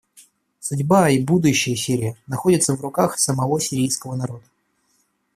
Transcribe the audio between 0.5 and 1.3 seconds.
Судьба и